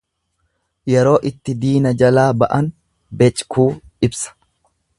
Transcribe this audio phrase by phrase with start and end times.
[0.93, 2.73] Yeroo itti diina jalaa ba'an
[3.21, 3.69] beckuu
[4.09, 4.35] ibsa.